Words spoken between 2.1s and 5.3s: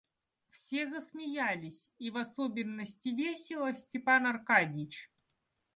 особенности весело Степан Аркадьич.